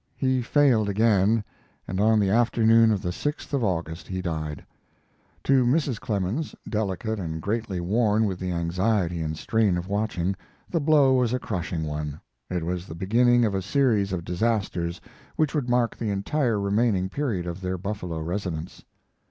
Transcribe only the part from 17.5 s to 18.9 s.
their Buffalo residence.